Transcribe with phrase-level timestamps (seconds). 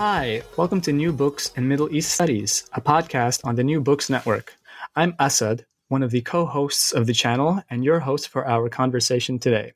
[0.00, 4.08] Hi, welcome to New Books in Middle East Studies, a podcast on the New Books
[4.08, 4.56] Network.
[4.96, 8.70] I'm Asad, one of the co hosts of the channel, and your host for our
[8.70, 9.74] conversation today.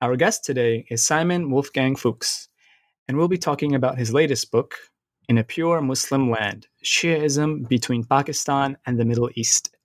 [0.00, 2.48] Our guest today is Simon Wolfgang Fuchs,
[3.08, 4.74] and we'll be talking about his latest book,
[5.28, 9.76] In a Pure Muslim Land Shiaism Between Pakistan and the Middle East.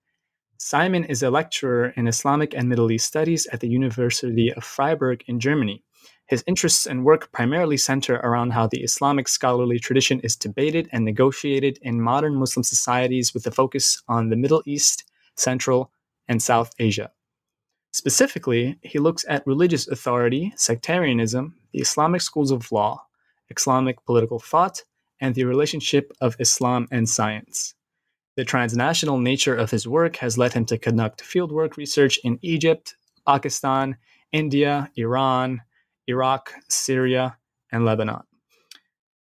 [0.60, 5.26] Simon is a lecturer in Islamic and Middle East Studies at the University of Freiburg
[5.28, 5.84] in Germany.
[6.32, 11.04] His interests and work primarily center around how the Islamic scholarly tradition is debated and
[11.04, 15.04] negotiated in modern Muslim societies with a focus on the Middle East,
[15.36, 15.92] Central,
[16.30, 17.12] and South Asia.
[17.92, 23.06] Specifically, he looks at religious authority, sectarianism, the Islamic schools of law,
[23.50, 24.86] Islamic political thought,
[25.20, 27.76] and the relationship of Islam and science.
[28.38, 32.96] The transnational nature of his work has led him to conduct fieldwork research in Egypt,
[33.28, 33.98] Pakistan,
[34.32, 35.62] India, Iran,
[36.08, 37.38] Iraq, Syria,
[37.72, 38.24] and Lebanon.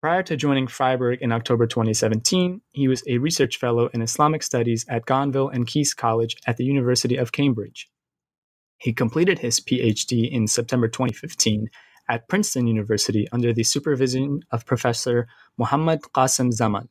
[0.02, 4.85] Prior to joining Freiburg in October 2017, he was a research fellow in Islamic studies
[4.88, 7.89] at Gonville and Caius College at the University of Cambridge.
[8.77, 11.67] He completed his PhD in September 2015
[12.07, 16.88] at Princeton University under the supervision of Professor Muhammad Qasim Zaman,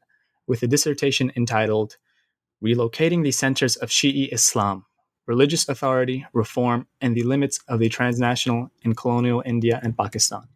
[0.47, 1.97] with a dissertation entitled
[2.62, 4.84] Relocating the Centers of Shi'i Islam
[5.29, 10.48] Religious Authority, Reform, and the Limits of the Transnational in Colonial India and Pakistan.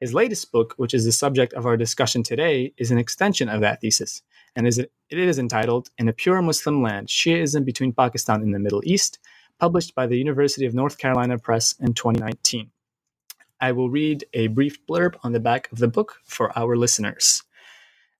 [0.00, 3.60] His latest book, which is the subject of our discussion today, is an extension of
[3.60, 4.22] that thesis,
[4.54, 8.60] and is, it is entitled In a Pure Muslim Land Shiaism Between Pakistan and the
[8.60, 9.18] Middle East,
[9.58, 12.70] published by the University of North Carolina Press in 2019.
[13.60, 17.42] I will read a brief blurb on the back of the book for our listeners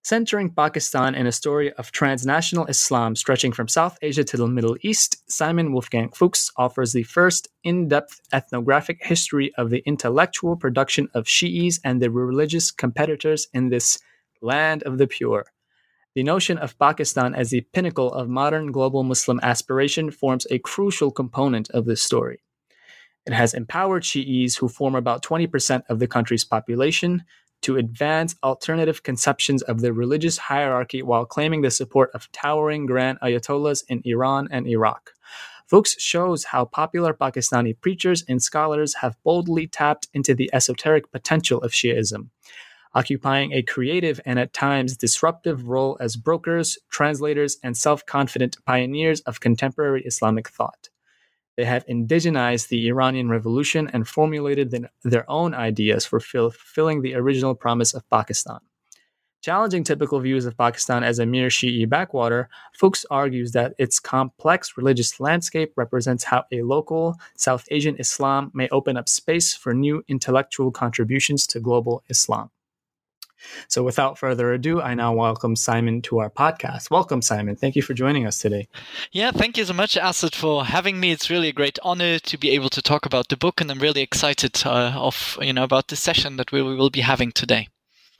[0.08, 4.78] centering Pakistan in a story of transnational Islam stretching from South Asia to the Middle
[4.80, 11.10] East, Simon Wolfgang Fuchs offers the first in depth ethnographic history of the intellectual production
[11.12, 13.98] of Shi'is and their religious competitors in this
[14.40, 15.44] land of the pure.
[16.14, 21.10] The notion of Pakistan as the pinnacle of modern global Muslim aspiration forms a crucial
[21.10, 22.38] component of this story.
[23.26, 27.24] It has empowered Shi'is, who form about 20% of the country's population,
[27.62, 33.18] to advance alternative conceptions of the religious hierarchy while claiming the support of towering grand
[33.20, 35.10] ayatollahs in Iran and Iraq.
[35.66, 41.60] Fuchs shows how popular Pakistani preachers and scholars have boldly tapped into the esoteric potential
[41.60, 42.30] of Shiaism,
[42.94, 49.20] occupying a creative and at times disruptive role as brokers, translators, and self confident pioneers
[49.22, 50.88] of contemporary Islamic thought.
[51.58, 57.16] They have indigenized the Iranian Revolution and formulated the, their own ideas for fulfilling the
[57.16, 58.60] original promise of Pakistan.
[59.40, 64.76] Challenging typical views of Pakistan as a mere Shi'i backwater, Fuchs argues that its complex
[64.76, 70.04] religious landscape represents how a local South Asian Islam may open up space for new
[70.06, 72.50] intellectual contributions to global Islam.
[73.68, 76.90] So, without further ado, I now welcome Simon to our podcast.
[76.90, 77.56] Welcome, Simon.
[77.56, 78.68] Thank you for joining us today.
[79.12, 81.10] Yeah, thank you so much, Asad, for having me.
[81.10, 83.80] It's really a great honor to be able to talk about the book, and I'm
[83.80, 87.68] really excited uh, of you know about the session that we will be having today.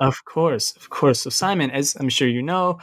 [0.00, 1.20] Of course, of course.
[1.22, 2.78] So, Simon, as I'm sure you know,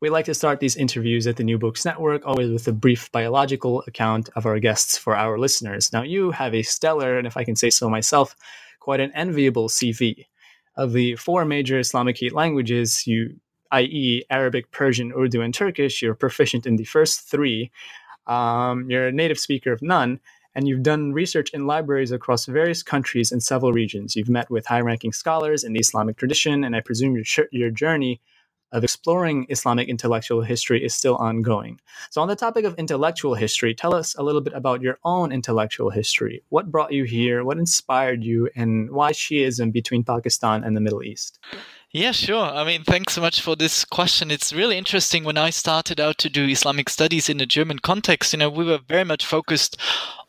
[0.00, 3.10] we like to start these interviews at the New Books Network always with a brief
[3.10, 5.92] biological account of our guests for our listeners.
[5.92, 8.36] Now, you have a stellar, and if I can say so myself,
[8.78, 10.26] quite an enviable CV
[10.80, 13.36] of the four major Islamicate languages, you,
[13.70, 17.70] i.e., Arabic, Persian, Urdu, and Turkish, you're proficient in the first three.
[18.26, 20.20] Um, you're a native speaker of none,
[20.54, 24.16] and you've done research in libraries across various countries and several regions.
[24.16, 28.22] You've met with high-ranking scholars in the Islamic tradition, and I presume your your journey
[28.72, 31.80] of exploring Islamic intellectual history is still ongoing.
[32.10, 35.32] So, on the topic of intellectual history, tell us a little bit about your own
[35.32, 36.42] intellectual history.
[36.48, 37.44] What brought you here?
[37.44, 38.48] What inspired you?
[38.54, 41.38] And why Shiism between Pakistan and the Middle East?
[41.92, 42.44] Yeah, sure.
[42.44, 44.30] I mean, thanks so much for this question.
[44.30, 45.24] It's really interesting.
[45.24, 48.64] When I started out to do Islamic studies in a German context, you know, we
[48.64, 49.76] were very much focused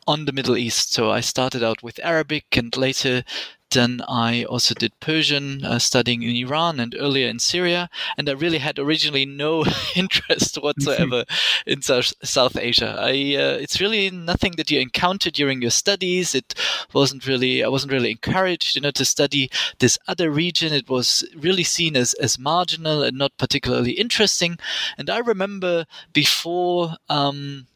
[0.07, 0.91] on the Middle East.
[0.91, 3.23] So I started out with Arabic and later
[3.71, 7.89] then I also did Persian, uh, studying in Iran and earlier in Syria.
[8.17, 9.65] And I really had originally no
[9.95, 11.25] interest whatsoever
[11.65, 12.95] in South, South Asia.
[12.99, 16.35] I, uh, it's really nothing that you encounter during your studies.
[16.35, 16.53] It
[16.93, 20.73] wasn't really, I wasn't really encouraged, you know, to study this other region.
[20.73, 24.57] It was really seen as, as marginal and not particularly interesting.
[24.97, 27.67] And I remember before, um,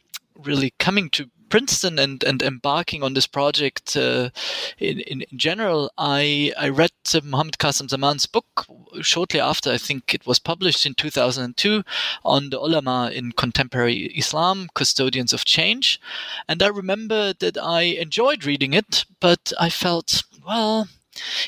[0.44, 4.30] really coming to Princeton and, and embarking on this project uh,
[4.78, 8.66] in, in, in, general, I, I read uh, Muhammad Qasim Zaman's book
[9.00, 11.82] shortly after I think it was published in 2002
[12.26, 16.02] on the ulama in contemporary Islam, custodians of change.
[16.50, 20.90] And I remember that I enjoyed reading it, but I felt, well,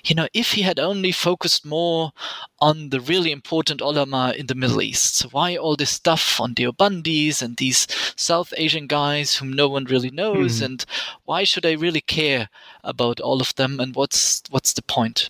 [0.04, 2.12] you know, if he had only focused more
[2.60, 5.16] on the really important ulama in the Middle East.
[5.16, 9.86] So why all this stuff on Deobandis and these South Asian guys whom no one
[9.86, 10.66] really knows, mm.
[10.66, 10.86] and
[11.26, 12.50] why should I really care
[12.84, 13.80] about all of them?
[13.80, 15.30] And what's what's the point?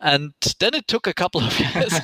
[0.00, 1.98] And then it took a couple of years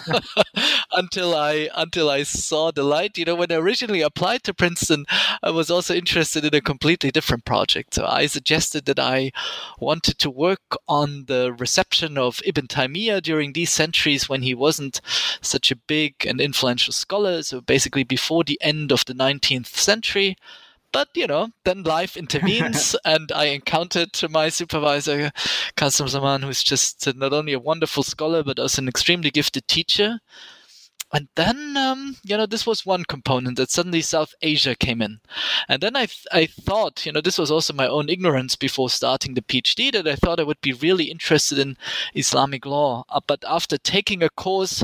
[0.92, 3.18] until I until I saw the light.
[3.18, 5.04] You know, when I originally applied to Princeton,
[5.42, 7.94] I was also interested in a completely different project.
[7.94, 9.32] So I suggested that I
[9.78, 15.00] wanted to work on the reception of Ibn Taymiyyah during these centuries when he wasn't
[15.40, 17.42] such a big and influential scholar.
[17.42, 20.36] So basically, before the end of the 19th century.
[20.92, 25.32] But you know, then life intervenes, and I encountered my supervisor,
[25.74, 30.20] Qasim Zaman, who's just not only a wonderful scholar but also an extremely gifted teacher
[31.12, 35.20] and then um, you know this was one component that suddenly south asia came in.
[35.68, 38.88] And then I, th- I thought you know this was also my own ignorance before
[38.88, 41.76] starting the phd that i thought i would be really interested in
[42.14, 43.04] islamic law.
[43.08, 44.82] Uh, but after taking a course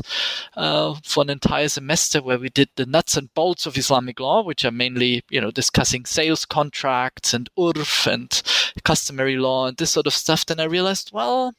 [0.55, 4.43] uh, for an entire semester where we did the nuts and bolts of islamic law
[4.43, 8.41] which are mainly you know discussing sales contracts and urf and
[8.83, 11.53] customary law and this sort of stuff then i realized well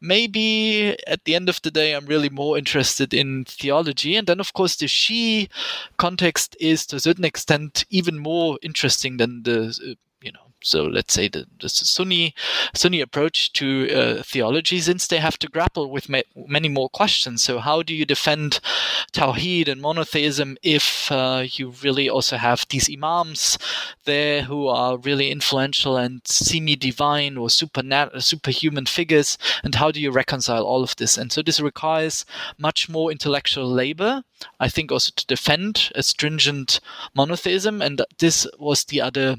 [0.00, 4.16] maybe at the end of the day, I'm really more interested in theology.
[4.16, 5.48] And then, of course, the Shi
[5.96, 9.94] context is to a certain extent even more interesting than the know
[10.62, 12.34] so let's say the, the Sunni
[12.74, 17.42] Sunni approach to uh, theology, since they have to grapple with ma- many more questions.
[17.42, 18.60] So how do you defend
[19.12, 23.58] Tawheed and monotheism if uh, you really also have these imams
[24.04, 29.38] there who are really influential and semi-divine or supernat- superhuman figures?
[29.62, 31.18] And how do you reconcile all of this?
[31.18, 32.24] And so this requires
[32.58, 34.22] much more intellectual labor.
[34.58, 36.80] I think also to defend a stringent
[37.14, 39.36] monotheism, and this was the other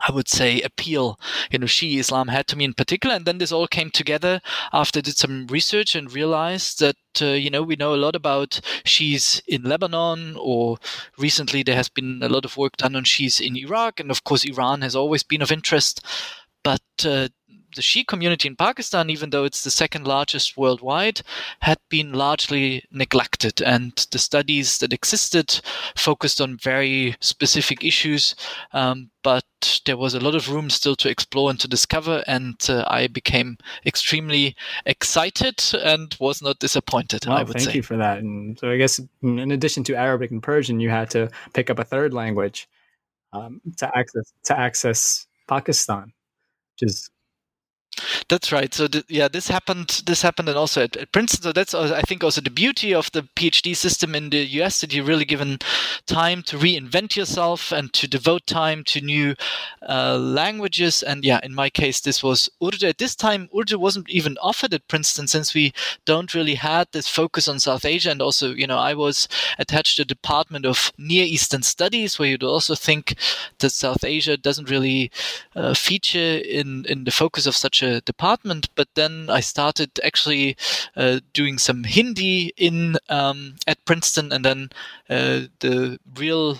[0.00, 1.18] I would say, appeal,
[1.50, 3.16] you know, Shi Islam had to me in particular.
[3.16, 4.40] And then this all came together
[4.72, 8.14] after I did some research and realized that, uh, you know, we know a lot
[8.14, 10.78] about Shis in Lebanon, or
[11.18, 13.98] recently there has been a lot of work done on Shis in Iraq.
[13.98, 16.04] And of course, Iran has always been of interest.
[16.62, 17.28] But uh,
[17.74, 21.22] the Shi community in Pakistan, even though it's the second largest worldwide,
[21.60, 23.60] had been largely neglected.
[23.60, 25.60] And the studies that existed
[25.96, 28.34] focused on very specific issues.
[28.72, 29.44] Um, but
[29.84, 32.24] there was a lot of room still to explore and to discover.
[32.26, 34.56] And uh, I became extremely
[34.86, 37.26] excited and was not disappointed.
[37.26, 37.74] Well, I would thank say.
[37.74, 38.18] you for that.
[38.18, 41.78] And so I guess in addition to Arabic and Persian, you had to pick up
[41.78, 42.68] a third language
[43.32, 46.12] um, to access to access Pakistan,
[46.74, 47.10] which is
[48.28, 48.72] that's right.
[48.72, 50.02] So yeah, this happened.
[50.06, 51.42] This happened, and also at, at, Princeton.
[51.42, 54.92] So that's I think also the beauty of the PhD system in the US that
[54.92, 55.58] you're really given
[56.06, 59.34] time to reinvent yourself and to devote time to new
[59.88, 61.02] uh, languages.
[61.02, 62.86] And yeah, in my case, this was Urdu.
[62.86, 65.72] At this time, Urdu wasn't even offered at Princeton since we
[66.04, 68.10] don't really had this focus on South Asia.
[68.10, 72.28] And also, you know, I was attached to the Department of Near Eastern Studies, where
[72.28, 73.14] you'd also think
[73.58, 75.10] that South Asia doesn't really
[75.56, 80.56] uh, feature in in the focus of such a department, but then I started actually
[80.96, 84.70] uh, doing some Hindi in um, at Princeton, and then
[85.08, 86.58] uh, the real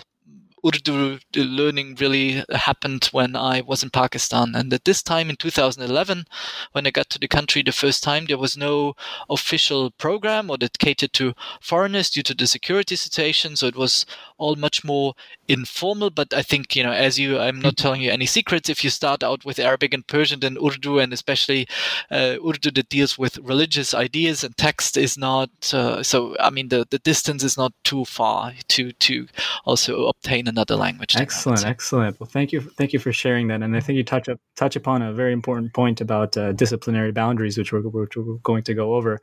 [0.65, 4.55] Urdu learning really happened when I was in Pakistan.
[4.55, 6.25] And at this time in 2011,
[6.73, 8.95] when I got to the country the first time, there was no
[9.29, 13.55] official program or that catered to foreigners due to the security situation.
[13.55, 14.05] So it was
[14.39, 15.13] all much more
[15.47, 16.09] informal.
[16.09, 18.69] But I think, you know, as you, I'm not telling you any secrets.
[18.69, 21.67] If you start out with Arabic and Persian, then Urdu, and especially
[22.09, 25.49] uh, Urdu that deals with religious ideas and text, is not.
[25.73, 29.27] Uh, so, I mean, the, the distance is not too far to to
[29.65, 31.15] also obtain another language.
[31.15, 32.19] Excellent, excellent.
[32.19, 33.61] Well, thank you, thank you for sharing that.
[33.61, 37.11] And I think you touch up touch upon a very important point about uh, disciplinary
[37.11, 39.19] boundaries, which we're, which we're, going to go over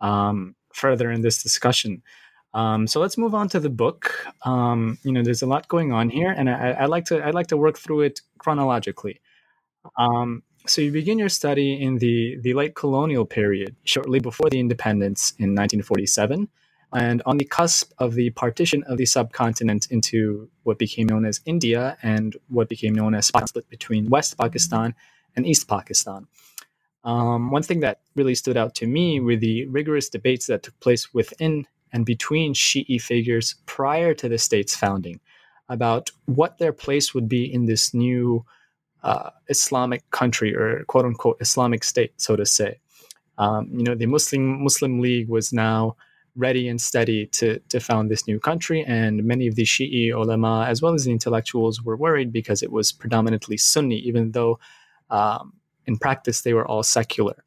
[0.00, 2.02] um, further in this discussion.
[2.52, 4.26] Um, so let's move on to the book.
[4.44, 7.30] Um, you know, there's a lot going on here, and I, I like to I
[7.30, 9.20] like to work through it chronologically.
[9.96, 14.58] Um, so you begin your study in the the late colonial period, shortly before the
[14.58, 16.48] independence in 1947
[16.92, 21.40] and on the cusp of the partition of the subcontinent into what became known as
[21.46, 24.94] India and what became known as split between West Pakistan
[25.36, 26.26] and East Pakistan.
[27.04, 30.78] Um, one thing that really stood out to me were the rigorous debates that took
[30.80, 35.20] place within and between Shi'i figures prior to the state's founding
[35.68, 38.44] about what their place would be in this new
[39.02, 42.80] uh, Islamic country or quote unquote Islamic state, so to say.
[43.38, 45.96] Um, you know, the Muslim Muslim League was now
[46.36, 48.84] ready and steady to, to found this new country.
[48.84, 52.72] And many of the Shi'i ulama, as well as the intellectuals, were worried because it
[52.72, 54.58] was predominantly Sunni, even though
[55.10, 55.54] um,
[55.86, 57.44] in practice they were all secular.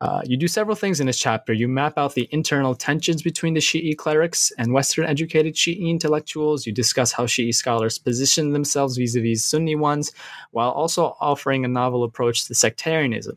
[0.00, 1.52] Uh, you do several things in this chapter.
[1.52, 6.66] You map out the internal tensions between the Shi'i clerics and Western educated Shi'i intellectuals.
[6.66, 10.12] You discuss how Shi'i scholars position themselves vis a vis Sunni ones,
[10.50, 13.36] while also offering a novel approach to sectarianism.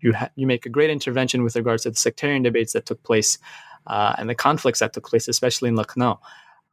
[0.00, 3.02] You, ha- you make a great intervention with regards to the sectarian debates that took
[3.02, 3.38] place
[3.86, 6.20] uh, and the conflicts that took place, especially in Lucknow.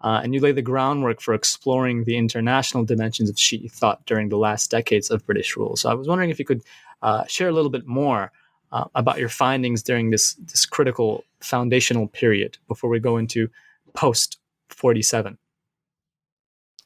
[0.01, 4.29] Uh, and you lay the groundwork for exploring the international dimensions of Shi'i thought during
[4.29, 5.75] the last decades of British rule.
[5.75, 6.63] So I was wondering if you could
[7.01, 8.31] uh, share a little bit more
[8.73, 13.49] uh, about your findings during this this critical foundational period before we go into
[13.93, 14.39] post
[14.69, 15.37] 47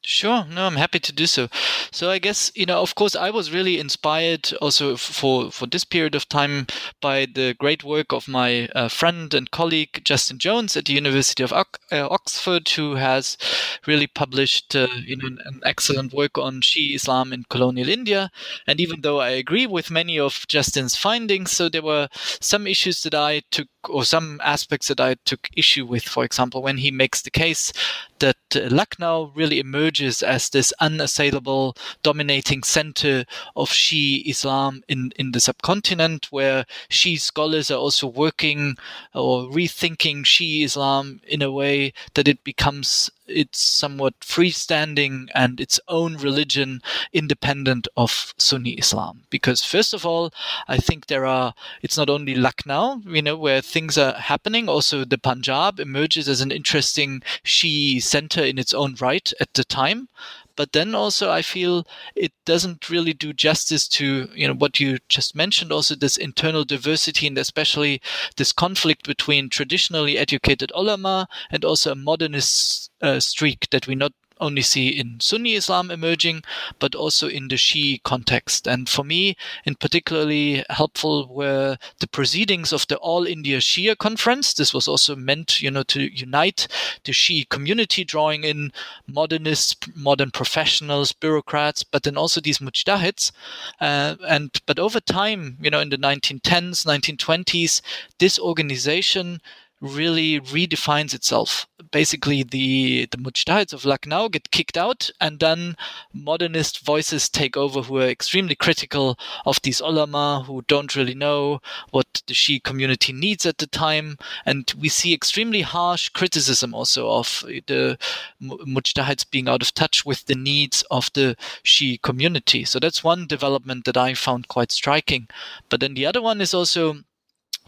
[0.10, 1.50] Sure, no, I'm happy to do so.
[1.92, 5.84] So I guess you know, of course, I was really inspired also for for this
[5.84, 6.66] period of time
[7.02, 11.44] by the great work of my uh, friend and colleague Justin Jones at the University
[11.44, 13.38] of uh, Oxford, who has
[13.86, 18.32] really published uh, you know an excellent work on Shi'i Islam in colonial India.
[18.66, 22.08] And even though I agree with many of Justin's findings, so there were
[22.40, 26.04] some issues that I took or some aspects that I took issue with.
[26.04, 27.72] For example, when he makes the case
[28.20, 35.40] that Lucknow really emerges as this unassailable dominating center of Shi'i Islam in, in the
[35.40, 38.78] subcontinent, where Shi'i scholars are also working
[39.14, 45.80] or rethinking Shi'i Islam in a way that it becomes it's somewhat freestanding and its
[45.88, 46.82] own religion
[47.14, 49.24] independent of Sunni Islam.
[49.30, 50.32] Because first of all,
[50.68, 55.06] I think there are, it's not only Lucknow, you know, where things are happening, also
[55.06, 60.10] the Punjab emerges as an interesting Shi'i center in its own right at the time.
[60.58, 64.98] But then also, I feel it doesn't really do justice to you know what you
[65.08, 65.72] just mentioned.
[65.72, 68.02] Also, this internal diversity and especially
[68.36, 74.12] this conflict between traditionally educated ulama and also a modernist uh, streak that we not
[74.40, 76.44] only see in Sunni Islam emerging,
[76.80, 78.68] but also in the Shi'i context.
[78.68, 84.54] And for me, in particularly helpful were the proceedings of the All India Shia Conference.
[84.54, 86.68] This was also meant, you know, to unite
[87.04, 88.72] the Shi'i community, drawing in
[89.08, 93.32] modernists, modern professionals, bureaucrats, but then also these mujtahids.
[93.80, 97.82] Uh, and but over time, you know, in the 1910s, 1920s,
[98.20, 99.42] this organization
[99.80, 101.68] really redefines itself.
[101.92, 105.76] Basically, the the mujtahids of Lucknow get kicked out, and then
[106.14, 111.62] modernist voices take over, who are extremely critical of these ulama, who don't really know
[111.92, 117.10] what the Shi'i community needs at the time, and we see extremely harsh criticism also
[117.10, 117.98] of the
[118.42, 122.66] mujtahids being out of touch with the needs of the Shi'i community.
[122.66, 125.28] So that's one development that I found quite striking.
[125.70, 127.04] But then the other one is also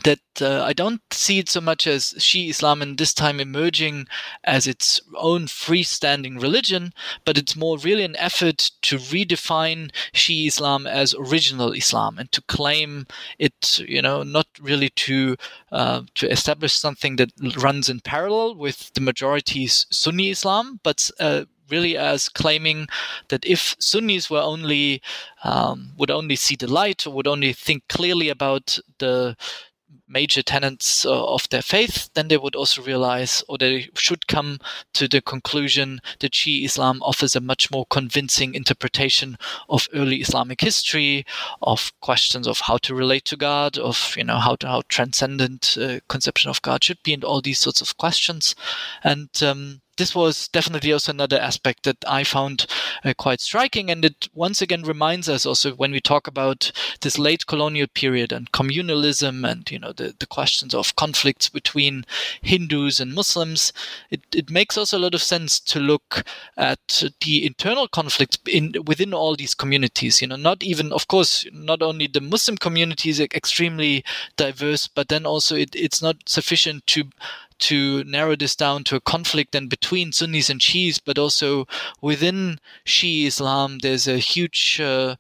[0.04, 4.08] that uh, I don't see it so much as Shi'i Islam and this time emerging
[4.44, 6.94] as its own freestanding religion,
[7.26, 12.42] but it's more really an effort to redefine Shi'i Islam as original Islam and to
[12.44, 15.36] claim it, you know, not really to
[15.72, 21.46] uh, to establish something that runs in parallel with the majority's Sunni Islam, but uh,
[21.70, 22.88] really as claiming
[23.30, 25.02] that if Sunnis were only
[25.44, 29.36] um, would only see the light or would only think clearly about the
[30.10, 34.60] major tenets uh, of their faith, then they would also realize, or they should come
[34.94, 39.38] to the conclusion that Shi'i Islam offers a much more convincing interpretation
[39.70, 41.26] of early Islamic history,
[41.62, 45.78] of questions of how to relate to God, of you know how to, how transcendent
[45.80, 48.56] uh, conception of God should be, and all these sorts of questions.
[49.04, 52.66] And um, this was definitely also another aspect that I found
[53.04, 53.92] uh, quite striking.
[53.92, 58.32] And it once again reminds us also when we talk about this late colonial period
[58.32, 62.06] and communalism and, you know, the, the questions of conflicts between
[62.42, 63.74] Hindus and Muslims,
[64.10, 66.24] it, it makes also a lot of sense to look
[66.56, 70.22] at the internal conflicts in within all these communities.
[70.22, 74.06] You know, not even, of course, not only the Muslim community is extremely
[74.38, 77.04] diverse, but then also it, it's not sufficient to
[77.60, 81.68] to narrow this down to a conflict then between Sunnis and Shiis, but also
[82.02, 85.16] within Shi'i Islam, there's a huge uh,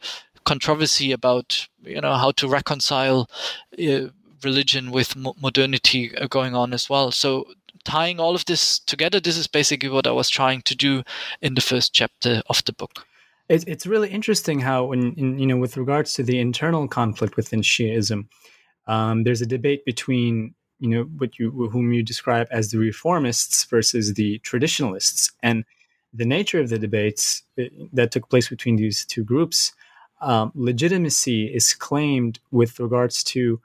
[0.46, 3.30] controversy about you know how to reconcile
[3.78, 4.08] uh,
[4.44, 7.12] religion with mo- modernity uh, going on as well.
[7.12, 7.46] So
[7.84, 11.04] tying all of this together, this is basically what I was trying to do
[11.42, 13.06] in the first chapter of the book.
[13.50, 17.62] It's it's really interesting how, in, you know, with regards to the internal conflict within
[17.62, 18.28] Shiism,
[18.88, 23.68] um, there's a debate between you know what you whom you describe as the reformists
[23.70, 25.66] versus the traditionalists and
[26.14, 29.74] the nature of the debates uh, that took place between these two groups
[30.22, 33.60] um, legitimacy is claimed with regards to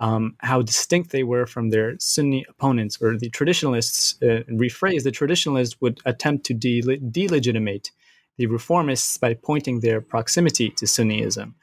[0.00, 4.20] um, how distinct they were from their Sunni opponents, or the traditionalists.
[4.22, 7.90] Uh, rephrase: the traditionalists would attempt to de- delegitimate
[8.36, 11.54] the reformists by pointing their proximity to Sunniism.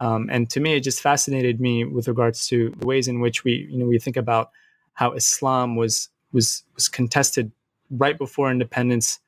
[0.00, 3.44] Um, and to me, it just fascinated me with regards to the ways in which
[3.44, 4.50] we, you know, we think about
[4.94, 7.50] how Islam was was was contested
[7.90, 9.18] right before independence,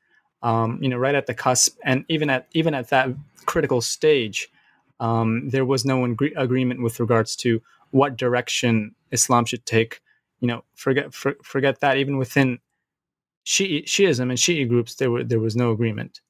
[0.43, 3.09] um, you know, right at the cusp, and even at even at that
[3.45, 4.49] critical stage,
[4.99, 7.61] um, there was no agree- agreement with regards to
[7.91, 10.01] what direction Islam should take.
[10.39, 12.59] You know, forget for, forget that even within
[13.43, 16.21] Shi- Shiism and Shi'i groups, there were there was no agreement.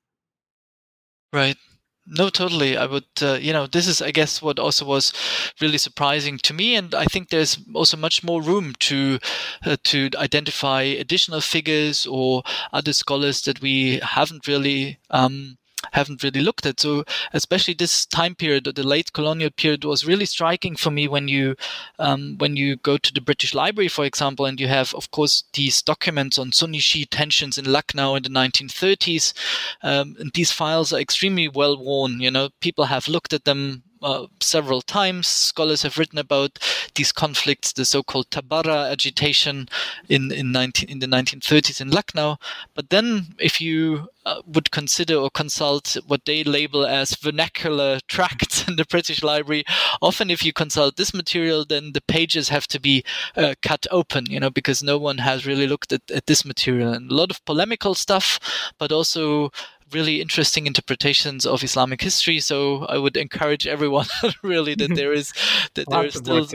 [1.34, 1.58] Right.
[2.06, 2.76] No, totally.
[2.78, 5.14] I would, uh, you know, this is, I guess, what also was
[5.62, 9.20] really surprising to me, and I think there's also much more room to
[9.66, 12.44] uh, to identify additional figures or
[12.74, 15.58] other scholars that we haven't really um,
[15.92, 16.80] haven't really looked at.
[16.80, 21.28] So especially this time period, the late colonial period, was really striking for me when
[21.28, 21.56] you
[22.00, 25.44] um, when you go to the British Library, for example, and you have, of course,
[25.54, 29.34] these documents on Sunni-Shi tensions in Lucknow in the 1930s.
[29.84, 32.20] Um, and these files are extremely well worn.
[32.20, 35.28] You know, people have looked at them uh, several times.
[35.28, 36.60] Scholars have written about
[36.96, 39.68] these conflicts, the so-called Tabara agitation
[40.10, 42.38] in in, 19, in the 1930s in Lucknow.
[42.74, 48.68] But then, if you uh, would consider or consult what they label as vernacular tracts
[48.68, 49.64] in the British Library,
[50.02, 53.04] often if you consult this material, then the pages have to be
[53.36, 56.94] uh, cut open, you know, because no one has really looked at, at this material
[56.94, 58.40] and a lot of polemical stuff,
[58.78, 59.52] but also
[59.94, 62.40] really interesting interpretations of Islamic history.
[62.40, 64.08] So I would encourage everyone
[64.44, 65.34] really that there is
[65.76, 66.48] that there is still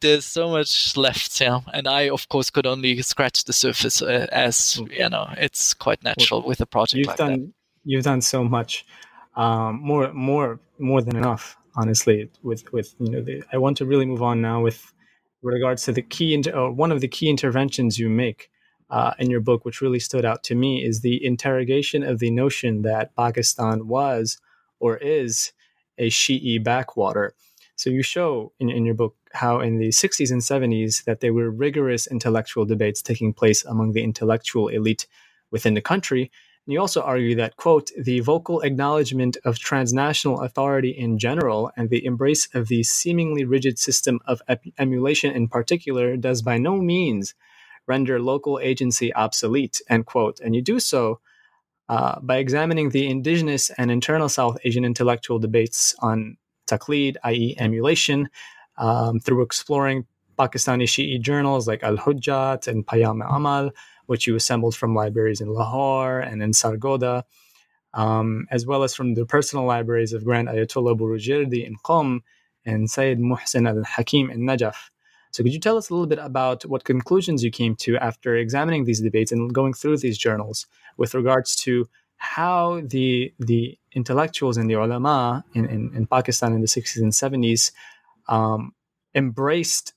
[0.00, 1.40] there's so much left.
[1.40, 5.74] Yeah, and I of course could only scratch the surface uh, as you know it's
[5.74, 7.52] quite natural with a project you've like done, that.
[7.84, 8.86] You've done so much,
[9.36, 11.56] um, more more more than enough.
[11.74, 14.92] Honestly, with with you know, the, I want to really move on now with
[15.42, 18.50] regards to the key inter- or one of the key interventions you make
[18.92, 22.30] uh, in your book, which really stood out to me, is the interrogation of the
[22.30, 24.38] notion that Pakistan was
[24.78, 25.52] or is
[25.96, 27.34] a Shi'i backwater.
[27.74, 31.32] So you show in, in your book how in the 60s and 70s that there
[31.32, 35.06] were rigorous intellectual debates taking place among the intellectual elite
[35.50, 36.30] within the country.
[36.66, 41.88] And you also argue that, quote, the vocal acknowledgement of transnational authority in general and
[41.88, 44.42] the embrace of the seemingly rigid system of
[44.78, 47.34] emulation in particular does by no means
[47.86, 50.40] render local agency obsolete, end quote.
[50.40, 51.20] And you do so
[51.88, 58.28] uh, by examining the indigenous and internal South Asian intellectual debates on taqlid, i.e., emulation,
[58.78, 60.06] um, through exploring
[60.38, 63.70] Pakistani Shi'i journals like Al Hujjat and Payam Amal,
[64.06, 67.24] which you assembled from libraries in Lahore and in Sargodha,
[67.94, 72.20] um, as well as from the personal libraries of Grand Ayatollah Borujerdi in Qom
[72.64, 74.91] and Sayyid Muhsin al Hakim in Najaf.
[75.32, 78.36] So, could you tell us a little bit about what conclusions you came to after
[78.36, 80.66] examining these debates and going through these journals
[80.96, 86.60] with regards to how the the intellectuals and the ulama in, in, in Pakistan in
[86.60, 87.72] the 60s and 70s
[88.28, 88.72] um,
[89.14, 89.92] embraced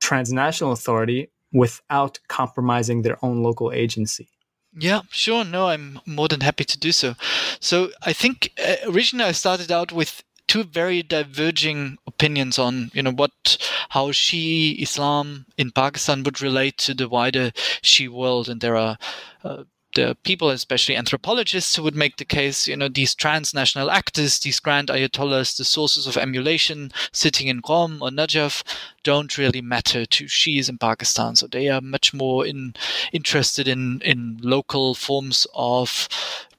[0.00, 4.28] transnational authority without compromising their own local agency?
[4.76, 5.44] Yeah, sure.
[5.44, 7.14] No, I'm more than happy to do so.
[7.60, 13.02] So I think uh, originally I started out with two very diverging opinions on you
[13.02, 13.56] know what
[13.88, 18.98] how Shi'i Islam in Pakistan would relate to the wider Shi'i world, and there are.
[19.42, 24.38] Uh, the people, especially anthropologists, who would make the case, you know, these transnational actors,
[24.38, 28.62] these grand ayatollahs, the sources of emulation sitting in Qom or Najaf,
[29.02, 31.36] don't really matter to Shias in Pakistan.
[31.36, 32.72] So they are much more in,
[33.12, 36.08] interested in, in local forms of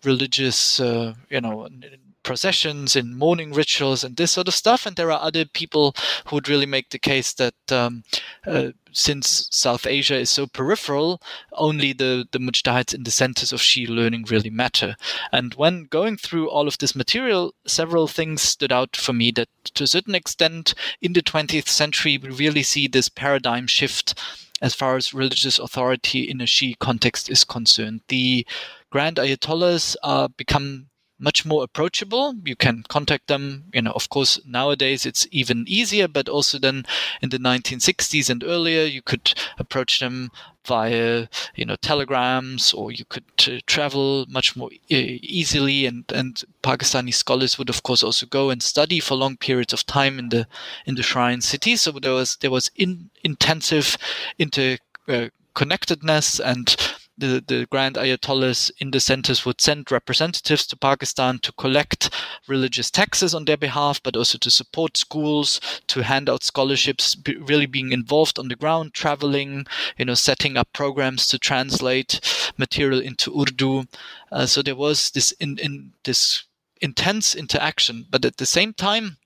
[0.04, 1.68] religious, uh, you know,
[2.24, 4.86] processions and mourning rituals and this sort of stuff.
[4.86, 8.04] And there are other people who would really make the case that um,
[8.46, 11.22] uh, since South Asia is so peripheral,
[11.54, 14.96] only the, the mujtahids in the centers of Shi learning really matter.
[15.32, 19.50] And when going through all of this material, several things stood out for me that
[19.76, 24.20] to a certain extent in the 20th century, we really see this paradigm shift
[24.62, 28.02] as far as religious authority in a Shi context is concerned.
[28.08, 28.48] The
[28.90, 30.88] grand ayatollahs are become
[31.24, 32.36] much more approachable.
[32.44, 33.66] You can contact them.
[33.74, 36.86] You know, of course, nowadays it's even easier, but also then
[37.22, 40.32] in the 1960s and earlier, you could approach them
[40.66, 45.86] via, you know, telegrams, or you could uh, travel much more e- easily.
[45.86, 49.86] And and Pakistani scholars would, of course, also go and study for long periods of
[49.86, 50.46] time in the
[50.86, 51.76] in the shrine city.
[51.78, 53.98] So there was there was in, intensive
[54.40, 61.40] interconnectedness uh, and the, the grand ayatollahs in the centers would send representatives to Pakistan
[61.40, 62.10] to collect
[62.48, 67.68] religious taxes on their behalf, but also to support schools, to hand out scholarships, really
[67.68, 69.66] being involved on the ground, traveling,
[69.98, 72.20] you know, setting up programs to translate
[72.58, 73.86] material into Urdu.
[74.32, 76.44] Uh, so there was this in, in this
[76.82, 79.18] intense interaction, but at the same time,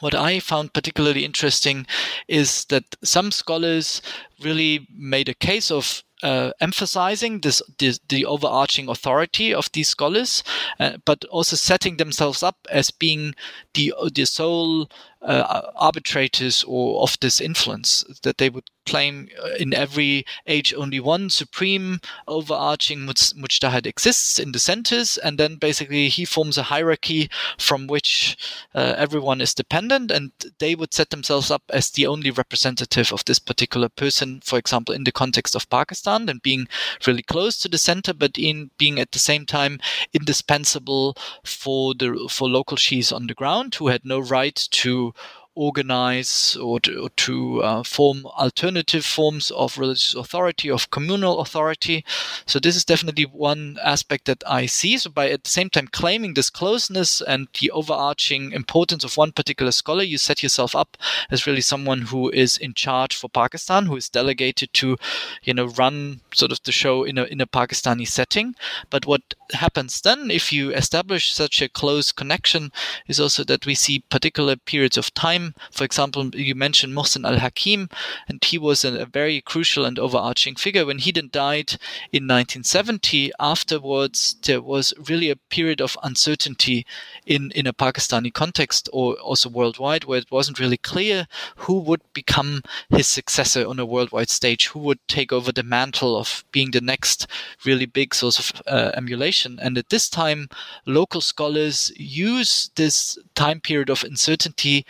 [0.00, 1.86] what I found particularly interesting
[2.28, 4.02] is that some scholars
[4.42, 10.42] really made a case of uh, emphasizing this, this, the overarching authority of these scholars,
[10.80, 13.34] uh, but also setting themselves up as being
[13.74, 14.88] the the sole
[15.26, 21.00] uh, arbitrators or of this influence that they would claim uh, in every age only
[21.00, 21.98] one supreme
[22.28, 28.36] overarching mujtahid exists in the centers and then basically he forms a hierarchy from which
[28.76, 33.24] uh, everyone is dependent and they would set themselves up as the only representative of
[33.24, 36.66] this particular person for example in the context of pakistan and being
[37.06, 39.78] really close to the center but in being at the same time
[40.12, 45.12] indispensable for the for local shias on the ground who had no right to
[45.56, 52.04] organize or to, or to uh, form alternative forms of religious authority, of communal authority.
[52.46, 54.98] So this is definitely one aspect that I see.
[54.98, 59.32] So by at the same time claiming this closeness and the overarching importance of one
[59.32, 60.96] particular scholar, you set yourself up
[61.30, 64.96] as really someone who is in charge for Pakistan, who is delegated to,
[65.42, 68.54] you know, run sort of the show in a in a Pakistani setting.
[68.90, 72.72] But what happens then if you establish such a close connection
[73.06, 77.38] is also that we see particular periods of time for example, you mentioned Mohsen Al
[77.38, 77.88] Hakim,
[78.28, 80.86] and he was a, a, very crucial and overarching figure.
[80.86, 81.72] When he then died
[82.12, 86.86] in 1970, afterwards, there was really a period of uncertainty
[87.26, 92.02] in, in a Pakistani context or also worldwide, where it wasn't really clear who would
[92.12, 96.70] become his successor on a worldwide stage, who would take over the mantle of being
[96.70, 97.26] the next
[97.64, 99.58] really big source of uh, emulation.
[99.60, 100.48] And at this time,
[100.86, 104.86] local scholars use this time period of uncertainty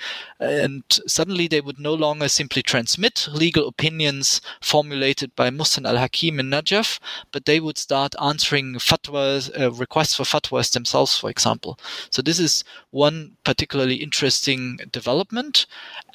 [0.46, 6.40] and suddenly they would no longer simply transmit legal opinions formulated by Mohsen al Hakim
[6.40, 6.98] in Najaf,
[7.32, 11.78] but they would start answering fatwas, uh, requests for fatwas themselves, for example.
[12.10, 15.66] So this is one particularly interesting development.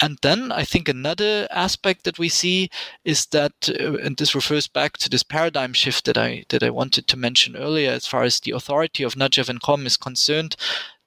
[0.01, 2.69] And then I think another aspect that we see
[3.03, 6.69] is that, uh, and this refers back to this paradigm shift that I that I
[6.69, 10.55] wanted to mention earlier, as far as the authority of Najaf and Qom is concerned,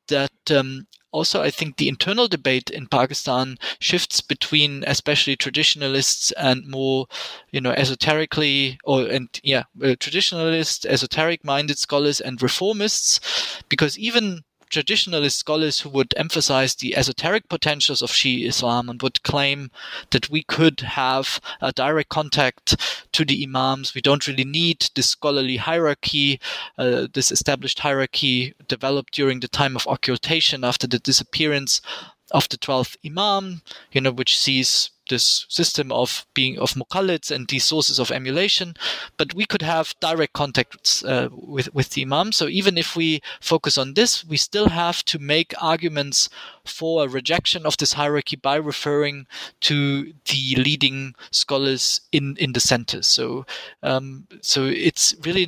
[0.08, 6.66] that um, also I think the internal debate in Pakistan shifts between especially traditionalists and
[6.66, 7.06] more,
[7.52, 13.20] you know, esoterically or and yeah, uh, traditionalist, esoteric minded scholars and reformists,
[13.68, 14.42] because even
[14.74, 19.70] traditionalist scholars who would emphasize the esoteric potentials of Shia Islam and would claim
[20.10, 22.76] that we could have a direct contact
[23.12, 23.94] to the Imams.
[23.94, 26.40] We don't really need this scholarly hierarchy,
[26.76, 31.80] uh, this established hierarchy developed during the time of occultation after the disappearance
[32.32, 37.48] of the 12th Imam, you know, which sees this system of being of muqallids and
[37.48, 38.74] these sources of emulation,
[39.16, 42.32] but we could have direct contacts uh, with with the imam.
[42.32, 46.28] So even if we focus on this, we still have to make arguments
[46.64, 49.26] for a rejection of this hierarchy by referring
[49.60, 53.06] to the leading scholars in in the centers.
[53.06, 53.46] So
[53.82, 55.46] um, so it's really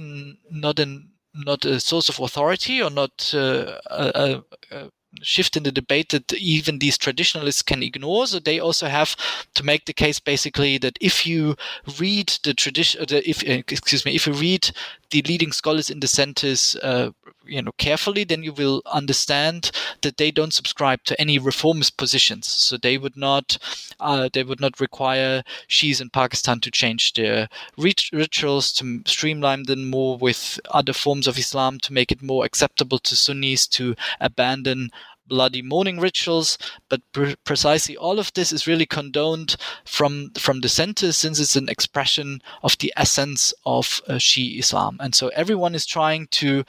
[0.50, 4.90] not an not a source of authority or not uh, a, a,
[5.22, 8.26] shift in the debate that even these traditionalists can ignore.
[8.26, 9.16] So they also have
[9.54, 11.56] to make the case basically that if you
[11.98, 14.70] read the tradition, if excuse me, if you read
[15.10, 17.10] the leading scholars in the centers, uh,
[17.46, 19.70] you know, carefully, then you will understand
[20.02, 22.46] that they don't subscribe to any reformist positions.
[22.46, 23.58] So they would not,
[24.00, 29.64] uh, they would not require Shias in Pakistan to change their rit- rituals, to streamline
[29.64, 33.94] them more with other forms of Islam, to make it more acceptable to Sunnis, to
[34.20, 34.90] abandon
[35.28, 36.58] bloody mourning rituals,
[36.88, 41.56] but pre- precisely all of this is really condoned from from the center since it's
[41.56, 44.96] an expression of the essence of uh, Shia Islam.
[45.00, 46.64] And so everyone is trying to,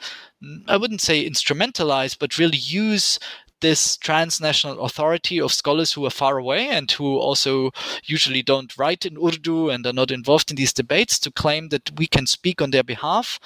[0.66, 3.18] I wouldn't say instrumentalize, but really use
[3.60, 7.70] this transnational authority of scholars who are far away and who also
[8.04, 11.90] usually don't write in Urdu and are not involved in these debates to claim that
[11.98, 13.40] we can speak on their behalf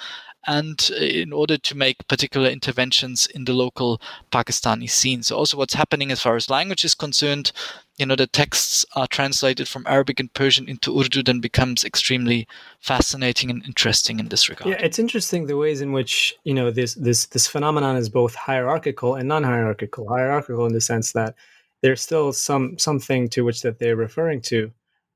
[0.45, 4.01] and uh, in order to make particular interventions in the local
[4.31, 5.23] Pakistani scene.
[5.23, 7.51] So also what's happening as far as language is concerned,
[7.97, 12.47] you know, the texts are translated from Arabic and Persian into Urdu, then becomes extremely
[12.79, 14.71] fascinating and interesting in this regard.
[14.71, 18.33] Yeah, it's interesting the ways in which you know this this this phenomenon is both
[18.35, 20.09] hierarchical and non-hierarchical.
[20.09, 21.35] Hierarchical in the sense that
[21.81, 24.71] there's still some something to which that they're referring to,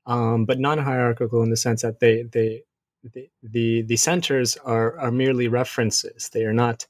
[0.06, 2.62] um, but non-hierarchical in the sense that they they
[3.42, 6.30] the the, centers are are merely references.
[6.30, 6.86] They are not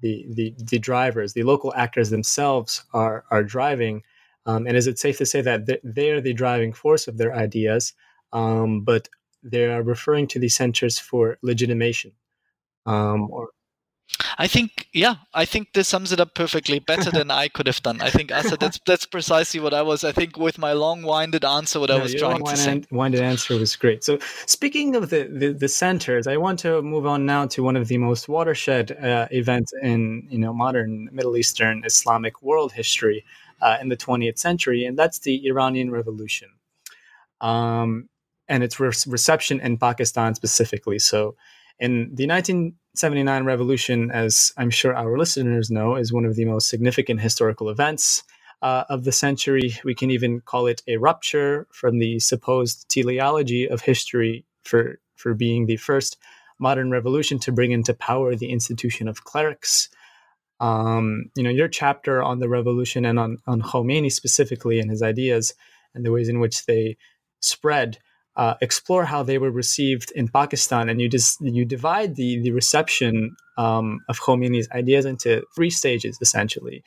[0.00, 1.32] the the the drivers.
[1.32, 4.02] The local actors themselves are are driving.
[4.46, 7.34] Um, and is it safe to say that they are the driving force of their
[7.34, 7.92] ideas,
[8.32, 9.08] um, but
[9.42, 12.12] they are referring to the centers for legitimation?
[12.86, 13.50] Um, or
[14.40, 17.82] I think, yeah, I think this sums it up perfectly, better than I could have
[17.82, 18.00] done.
[18.00, 20.02] I think, Asa, that's that's precisely what I was.
[20.02, 22.82] I think with my long-winded answer, what no, I was trying to say.
[22.90, 24.02] Winded answer was great.
[24.02, 27.76] So, speaking of the, the, the centers, I want to move on now to one
[27.76, 33.26] of the most watershed uh, events in you know modern Middle Eastern Islamic world history
[33.60, 36.48] uh, in the 20th century, and that's the Iranian Revolution.
[37.42, 38.08] Um,
[38.48, 40.98] and its re- reception in Pakistan specifically.
[40.98, 41.36] So,
[41.78, 42.24] in the
[42.92, 47.68] 1979 revolution, as I'm sure our listeners know, is one of the most significant historical
[47.68, 48.24] events
[48.62, 49.76] uh, of the century.
[49.84, 55.34] We can even call it a rupture from the supposed teleology of history for, for
[55.34, 56.16] being the first
[56.58, 59.88] modern revolution to bring into power the institution of clerics.
[60.58, 65.00] Um, you know, your chapter on the revolution and on, on Khomeini specifically and his
[65.00, 65.54] ideas
[65.94, 66.96] and the ways in which they
[67.38, 67.98] spread
[68.40, 72.52] uh, explore how they were received in Pakistan, and you just you divide the the
[72.52, 76.82] reception um, of Khomeini's ideas into three stages essentially.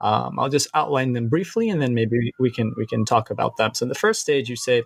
[0.00, 3.56] Um, I'll just outline them briefly, and then maybe we can we can talk about
[3.56, 3.72] them.
[3.74, 4.82] So, in the first stage, you say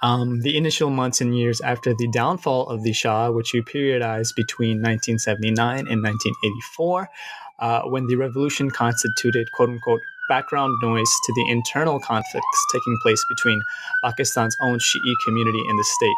[0.00, 4.34] um, the initial months and years after the downfall of the Shah, which you periodize
[4.34, 7.08] between 1979 and 1984,
[7.58, 13.24] uh, when the revolution constituted "quote unquote" background noise to the internal conflicts taking place
[13.28, 13.60] between
[14.02, 16.12] Pakistan's own Shi'i community and the state.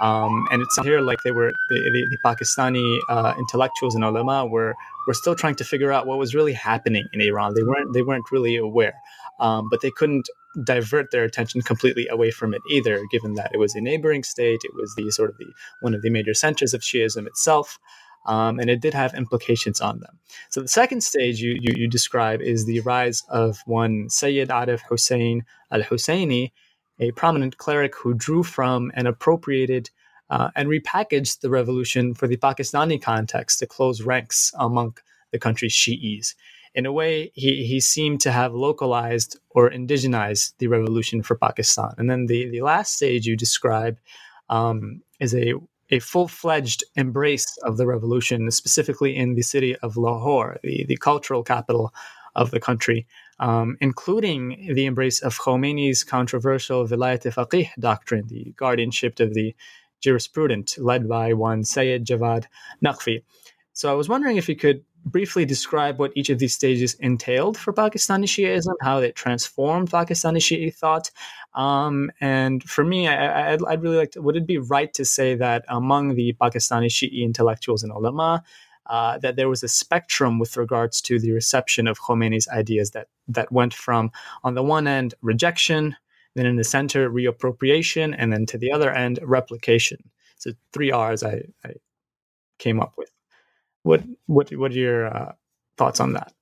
[0.00, 4.46] Um, and it's here like they were the, the, the Pakistani uh, intellectuals and ulama
[4.46, 7.54] were were still trying to figure out what was really happening in Iran.
[7.54, 8.94] They weren't they weren't really aware,
[9.40, 10.28] um, but they couldn't
[10.62, 14.60] divert their attention completely away from it either, given that it was a neighboring state.
[14.62, 17.78] It was the sort of the one of the major centers of Shiism itself
[18.28, 20.18] um, and it did have implications on them.
[20.50, 24.82] So the second stage you, you, you describe is the rise of one Sayyid Arif
[24.88, 26.52] Hussein al Husseini,
[27.00, 29.90] a prominent cleric who drew from and appropriated
[30.30, 34.96] uh, and repackaged the revolution for the Pakistani context to close ranks among
[35.32, 36.34] the country's Shi'is.
[36.74, 41.94] In a way, he, he seemed to have localized or indigenized the revolution for Pakistan.
[41.96, 43.96] And then the, the last stage you describe
[44.50, 45.54] um, is a
[45.90, 50.96] a full fledged embrace of the revolution, specifically in the city of Lahore, the, the
[50.96, 51.92] cultural capital
[52.34, 53.06] of the country,
[53.40, 59.54] um, including the embrace of Khomeini's controversial Vilayat Faqih doctrine, the guardianship of the
[60.00, 62.44] jurisprudent, led by one Sayyid Javad
[62.84, 63.22] Naqvi.
[63.72, 67.56] So I was wondering if you could briefly describe what each of these stages entailed
[67.56, 71.10] for Pakistani Shiism, how they transformed Pakistani Shi'i thought.
[71.54, 75.04] Um, and for me, I, would I'd really like to, would it be right to
[75.04, 78.42] say that among the Pakistani Shi'i intellectuals and ulama,
[78.86, 83.08] uh, that there was a spectrum with regards to the reception of Khomeini's ideas that,
[83.28, 84.10] that went from,
[84.44, 85.96] on the one end, rejection,
[86.34, 89.98] then in the center, reappropriation, and then to the other end, replication.
[90.36, 91.74] So three R's I, I
[92.58, 93.10] came up with.
[93.82, 95.32] What what what are your uh,
[95.76, 96.32] thoughts on that?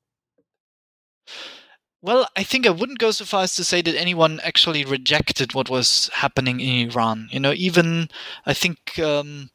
[2.02, 5.54] Well, I think I wouldn't go so far as to say that anyone actually rejected
[5.54, 7.28] what was happening in Iran.
[7.32, 8.08] You know, even
[8.44, 9.50] I think um,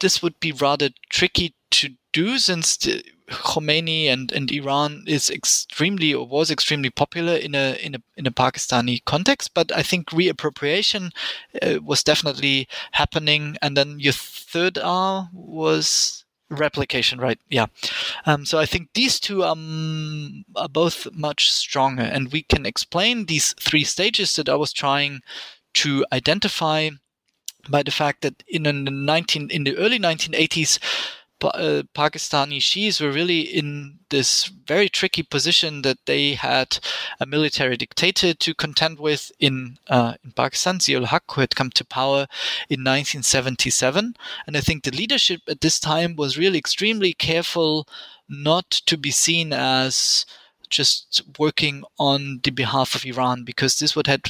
[0.00, 6.12] this would be rather tricky to do since the, Khomeini and, and Iran is extremely
[6.12, 9.54] or was extremely popular in a in a in a Pakistani context.
[9.54, 11.10] But I think reappropriation
[11.62, 13.56] uh, was definitely happening.
[13.62, 17.38] And then your third R was replication, right?
[17.48, 17.66] Yeah.
[18.26, 23.26] Um, so I think these two um, are both much stronger, and we can explain
[23.26, 25.20] these three stages that I was trying
[25.74, 26.90] to identify
[27.68, 30.78] by the fact that in the 19 in the early 1980s
[31.48, 36.78] uh, Pakistani Shiis were really in this very tricky position that they had
[37.20, 41.70] a military dictator to contend with in uh, in Pakistan, Ziaul Haq, who had come
[41.70, 42.26] to power
[42.68, 44.16] in 1977.
[44.46, 47.86] And I think the leadership at this time was really extremely careful
[48.28, 50.26] not to be seen as
[50.70, 54.22] just working on the behalf of Iran because this would have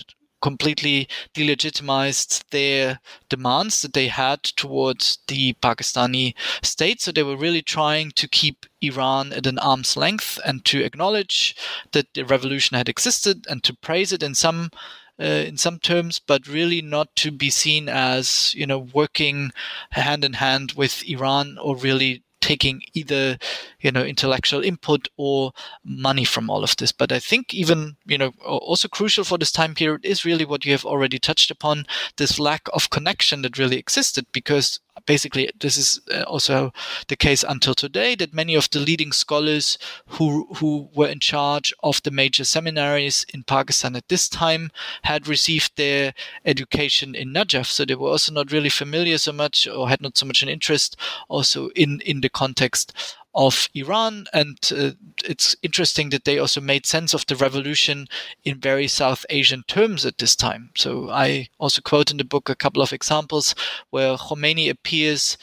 [0.44, 7.00] completely delegitimized their demands that they had towards the Pakistani state.
[7.00, 11.56] So they were really trying to keep Iran at an arm's length and to acknowledge
[11.92, 14.70] that the revolution had existed and to praise it in some
[15.18, 19.50] uh, in some terms, but really not to be seen as you know working
[19.90, 23.38] hand in hand with Iran or really taking either
[23.84, 25.52] you know, intellectual input or
[25.84, 26.90] money from all of this.
[26.90, 30.64] But I think even, you know, also crucial for this time period is really what
[30.64, 35.76] you have already touched upon, this lack of connection that really existed because basically this
[35.76, 36.72] is uh, also
[37.08, 41.74] the case until today that many of the leading scholars who who were in charge
[41.82, 44.70] of the major seminaries in Pakistan at this time
[45.02, 49.66] had received their education in Najaf so they were also not really familiar so much
[49.66, 50.96] or had not so much an interest
[51.28, 52.92] also in in the context
[53.34, 54.26] of Iran.
[54.32, 54.92] And uh,
[55.24, 58.06] it's interesting that they also made sense of the revolution
[58.44, 60.70] in very South Asian terms at this time.
[60.76, 63.54] So I also quote in the book a couple of examples
[63.90, 65.36] where Khomeini appears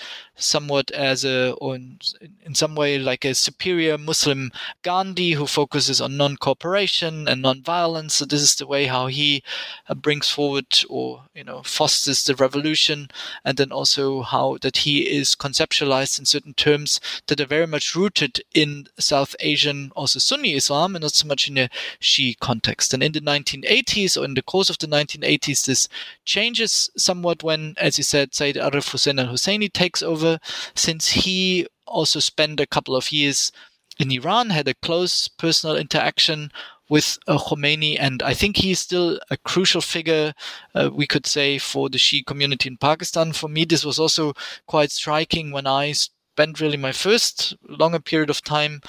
[0.44, 2.00] somewhat as a, or in,
[2.44, 4.52] in some way like a superior Muslim
[4.82, 8.16] Gandhi who focuses on non-cooperation and non-violence.
[8.16, 9.44] So this is the way how he
[9.88, 13.10] uh, brings forward or you know fosters the revolution,
[13.46, 17.96] and then also how that he is conceptualized in certain terms that are very much
[17.96, 22.94] rooted in South Asian, also Sunni Islam, and not so much in a Shi'i context.
[22.94, 25.88] And in the 1980s or in the course of the 1980s, this
[26.26, 30.31] changes somewhat when, as you said, Sayyid Arif Hussein al Husseini takes over
[30.76, 33.52] since he also spent a couple of years
[34.00, 36.52] in Iran, had a close personal interaction
[36.90, 40.34] with uh, Khomeini, and I think he's still a crucial figure,
[40.76, 43.32] uh, we could say, for the Shi'i community in Pakistan.
[43.32, 44.34] For me, this was also
[44.68, 48.82] quite striking when I spent really my first longer period of time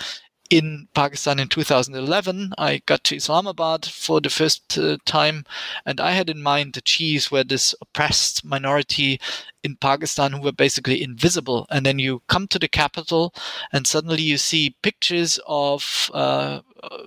[0.53, 2.53] in Pakistan in 2011.
[2.59, 5.47] I got to Islamabad for the first uh, time,
[5.87, 9.19] and I had in mind the Shi'is were this oppressed minority
[9.65, 11.67] in Pakistan who were basically invisible.
[11.71, 13.35] And then you come to the capital,
[13.73, 16.61] and suddenly you see pictures of uh,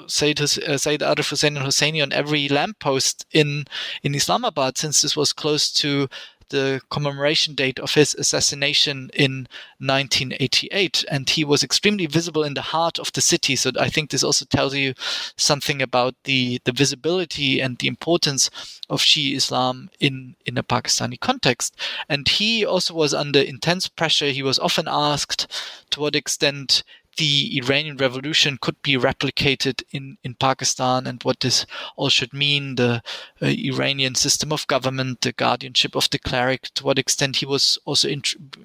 [0.08, 3.66] Sayyid, uh, Sayyid Arif Hussein al Husseini on every lamppost in
[4.02, 6.08] in Islamabad, since this was close to
[6.50, 9.48] the commemoration date of his assassination in
[9.80, 11.06] 1988.
[11.10, 13.56] And he was extremely visible in the heart of the city.
[13.56, 14.94] So I think this also tells you
[15.36, 18.50] something about the, the visibility and the importance
[18.90, 21.76] of Shi'i Islam in, in a Pakistani context.
[22.10, 24.28] And he also was under intense pressure.
[24.28, 25.52] He was often asked
[25.92, 26.84] to what extent
[27.18, 32.76] the Iranian revolution could be replicated in, in Pakistan and what this all should mean,
[32.76, 33.02] the
[33.42, 37.80] uh, Iranian system of government, the guardianship of the cleric, to what extent he was
[37.86, 38.10] also,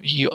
[0.01, 0.27] he,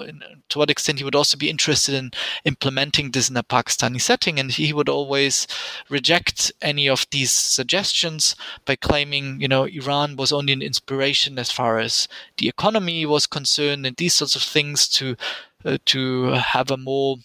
[0.48, 2.10] to what extent he would also be interested in
[2.44, 4.38] implementing this in a Pakistani setting.
[4.38, 5.46] And he would always
[5.88, 11.50] reject any of these suggestions by claiming, you know, Iran was only an inspiration as
[11.50, 15.16] far as the economy was concerned and these sorts of things to,
[15.64, 17.16] uh, to have a more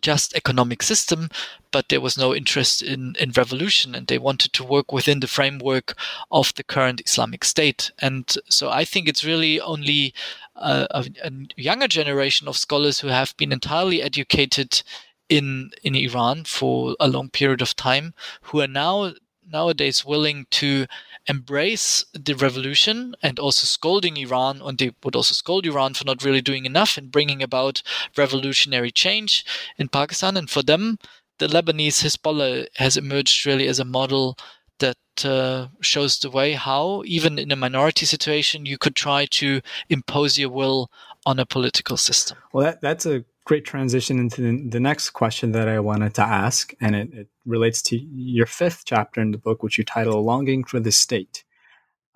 [0.00, 1.28] just economic system,
[1.70, 5.26] but there was no interest in, in revolution and they wanted to work within the
[5.26, 5.94] framework
[6.30, 7.90] of the current Islamic State.
[7.98, 10.14] And so I think it's really only
[10.56, 14.82] uh, a, a, a younger generation of scholars who have been entirely educated
[15.28, 19.12] in in Iran for a long period of time who are now
[19.50, 20.86] nowadays willing to
[21.26, 26.24] embrace the revolution and also scolding Iran, and they would also scold Iran for not
[26.24, 27.82] really doing enough in bringing about
[28.16, 29.44] revolutionary change
[29.78, 30.36] in Pakistan.
[30.36, 30.98] And for them,
[31.38, 34.38] the Lebanese Hezbollah has emerged really as a model
[34.78, 39.60] that uh, shows the way how, even in a minority situation, you could try to
[39.88, 40.90] impose your will
[41.26, 42.36] on a political system.
[42.52, 46.22] Well, that, that's a great transition into the, the, next question that I wanted to
[46.22, 50.22] ask, and it, it, relates to your fifth chapter in the book, which you title
[50.22, 51.44] "Longing for the State."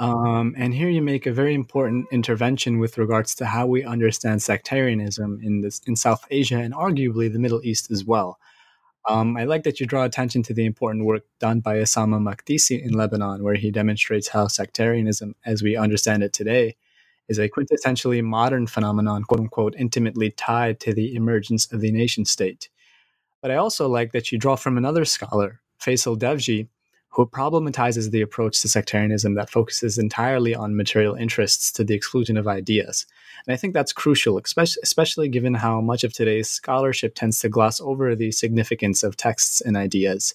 [0.01, 4.43] Um, and here you make a very important intervention with regards to how we understand
[4.43, 8.39] sectarianism in this in South Asia and arguably the Middle East as well.
[9.09, 12.81] Um, I like that you draw attention to the important work done by Ussama Makdisi
[12.81, 16.77] in Lebanon, where he demonstrates how sectarianism, as we understand it today,
[17.29, 22.25] is a quintessentially modern phenomenon, quote unquote, intimately tied to the emergence of the nation
[22.25, 22.69] state.
[23.41, 26.69] But I also like that you draw from another scholar, Faisal Devji,
[27.11, 32.37] who problematizes the approach to sectarianism that focuses entirely on material interests to the exclusion
[32.37, 33.07] of ideas.
[33.47, 37.81] And I think that's crucial, especially given how much of today's scholarship tends to gloss
[37.81, 40.35] over the significance of texts and ideas.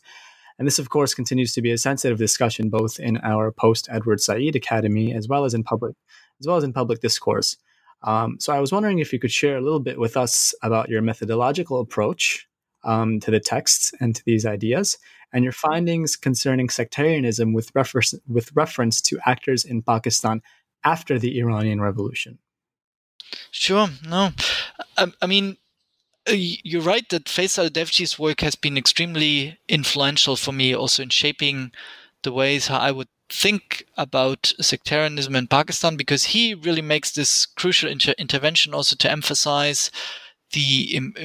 [0.58, 4.22] And this, of course, continues to be a sensitive discussion both in our post Edward
[4.22, 5.96] Said Academy as well as in public
[6.40, 7.58] as well as in public discourse.
[8.02, 10.90] Um, so I was wondering if you could share a little bit with us about
[10.90, 12.48] your methodological approach
[12.84, 14.98] um, to the texts and to these ideas,
[15.32, 20.42] and your findings concerning sectarianism with reference with reference to actors in Pakistan
[20.84, 22.40] after the Iranian Revolution.
[23.52, 23.90] Sure.
[24.08, 24.32] No,
[24.98, 25.58] I, I mean.
[26.26, 31.10] Uh, you're right that Faisal Devji's work has been extremely influential for me also in
[31.10, 31.74] shaping
[32.22, 37.46] the ways how I would think about sectarianism in Pakistan because he really makes this
[37.46, 39.90] crucial inter- intervention also to emphasize
[40.54, 41.16] the Im-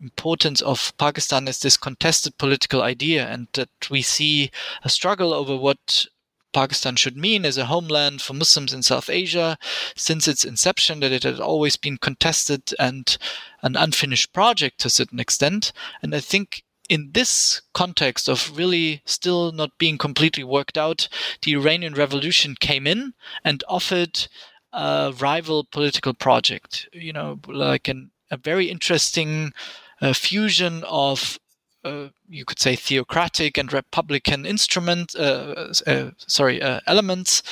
[0.00, 4.50] importance of Pakistan as this contested political idea, and that we see
[4.82, 6.06] a struggle over what
[6.52, 9.58] Pakistan should mean as a homeland for Muslims in South Asia
[9.94, 13.18] since its inception, that it had always been contested and
[13.62, 15.72] an unfinished project to a certain extent.
[16.02, 21.08] And I think in this context of really still not being completely worked out,
[21.42, 23.12] the Iranian Revolution came in
[23.44, 24.28] and offered
[24.72, 29.52] a rival political project, you know, like an, a very interesting
[30.00, 31.38] uh, fusion of
[31.84, 37.42] uh, you could say theocratic and republican instrument uh, uh, sorry uh, elements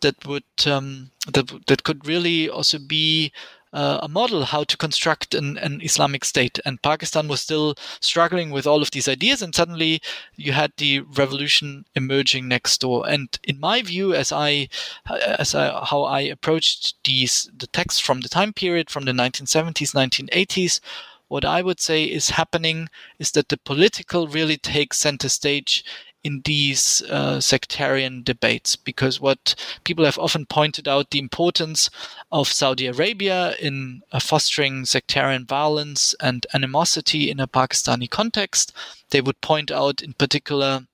[0.00, 3.32] that would um, that that could really also be
[3.74, 6.60] uh, a model how to construct an, an, Islamic state.
[6.64, 10.00] And Pakistan was still struggling with all of these ideas, and suddenly
[10.36, 13.04] you had the revolution emerging next door.
[13.06, 14.68] And in my view, as I
[15.10, 19.92] as I, how I approached these the texts from the time period from the 1970s,
[19.92, 20.80] 1980s
[21.28, 25.82] what I would say is happening is that the political really takes center stage
[26.24, 29.54] in these uh, sectarian debates because what
[29.84, 31.90] people have often pointed out the importance
[32.32, 38.72] of Saudi Arabia in uh, fostering sectarian violence and animosity in a Pakistani context.
[39.10, 40.86] They would point out in particular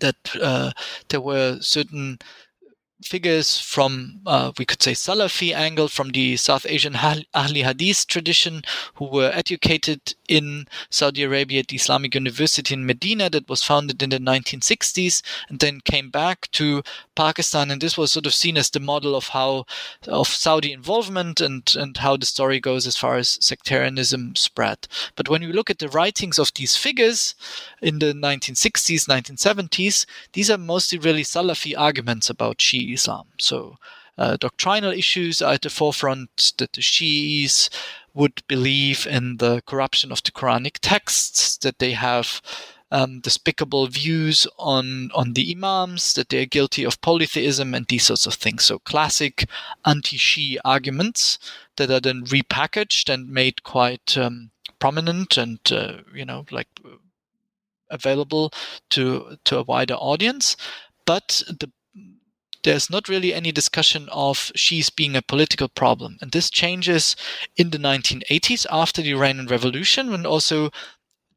[0.00, 0.72] that uh,
[1.08, 2.18] there were certain
[3.02, 8.62] figures from, uh, we could say, Salafi angle from the South Asian Ahli Hadith tradition
[8.94, 14.02] who were educated in Saudi Arabia at the Islamic University in Medina that was founded
[14.02, 16.82] in the 1960s and then came back to
[17.14, 17.70] Pakistan.
[17.70, 19.64] And this was sort of seen as the model of how,
[20.06, 24.88] of Saudi involvement and, and how the story goes as far as sectarianism spread.
[25.14, 27.34] But when you look at the writings of these figures
[27.80, 33.28] in the 1960s, 1970s, these are mostly really Salafi arguments about Shia Islam.
[33.38, 33.76] So
[34.16, 37.70] uh, doctrinal issues are at the forefront that the Shiis
[38.14, 42.42] would believe in the corruption of the Quranic texts, that they have
[42.90, 48.06] um, despicable views on on the imams, that they are guilty of polytheism and these
[48.06, 48.64] sorts of things.
[48.64, 49.48] So classic
[49.84, 51.38] anti-Shi arguments
[51.76, 56.68] that are then repackaged and made quite um, prominent and uh, you know like
[57.90, 58.52] available
[58.90, 60.56] to to a wider audience.
[61.04, 61.70] But the
[62.64, 66.18] there's not really any discussion of Shias being a political problem.
[66.20, 67.16] And this changes
[67.56, 70.70] in the 1980s after the Iranian Revolution, when also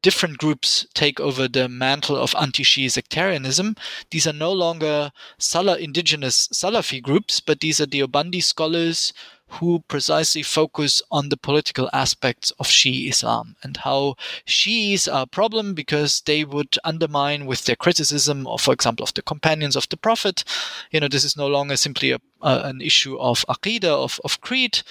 [0.02, 3.76] different groups take over the mantle of anti-Shia sectarianism.
[4.10, 9.12] These are no longer Salah indigenous Salafi groups, but these are Deobandi scholars
[9.54, 15.26] who precisely focus on the political aspects of Shia Islam and how Shiis are a
[15.26, 19.88] problem because they would undermine with their criticism of, for example, of the companions of
[19.90, 20.44] the Prophet.
[20.90, 24.82] You know, this is no longer simply a, an issue of aqidah, of, of creed,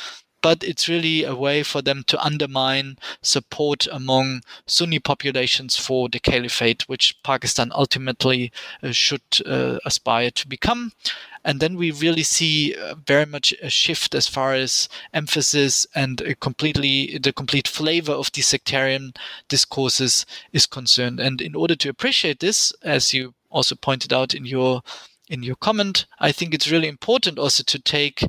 [0.42, 6.20] but it's really a way for them to undermine support among Sunni populations for the
[6.20, 8.52] caliphate, which Pakistan ultimately
[8.84, 10.92] uh, should uh, aspire to become.
[11.44, 16.36] And then we really see uh, very much a shift as far as emphasis and
[16.40, 19.14] completely the complete flavor of the sectarian
[19.48, 21.20] discourses is concerned.
[21.20, 24.82] And in order to appreciate this, as you also pointed out in your
[25.30, 28.24] in your comment, I think it's really important also to take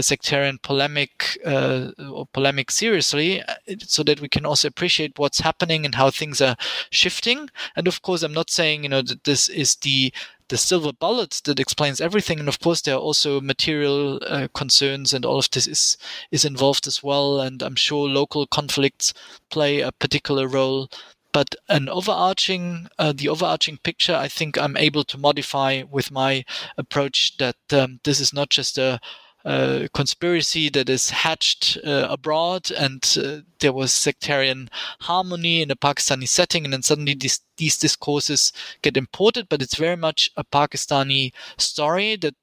[0.00, 5.84] sectarian polemic uh, or polemic seriously, uh, so that we can also appreciate what's happening
[5.84, 6.56] and how things are
[6.90, 7.48] shifting.
[7.74, 10.12] And of course, I'm not saying you know that this is the
[10.48, 12.38] the silver bullet that explains everything.
[12.40, 15.96] And of course, there are also material uh, concerns, and all of this is
[16.30, 17.40] is involved as well.
[17.40, 19.14] And I'm sure local conflicts
[19.50, 20.88] play a particular role.
[21.30, 26.44] But an overarching, uh, the overarching picture, I think I'm able to modify with my
[26.78, 28.98] approach that um, this is not just a
[29.44, 34.68] uh, conspiracy that is hatched uh, abroad, and uh, there was sectarian
[35.00, 39.48] harmony in a Pakistani setting, and then suddenly these, these discourses get imported.
[39.48, 42.34] But it's very much a Pakistani story that